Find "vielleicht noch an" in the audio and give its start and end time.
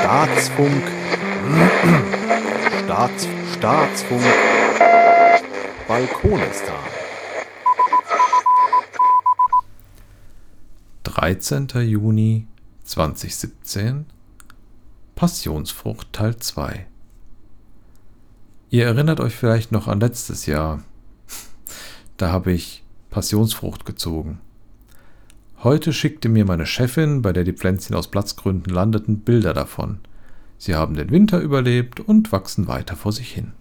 19.34-20.00